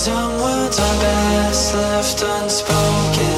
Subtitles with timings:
[0.00, 3.29] Some words are best left unspoken.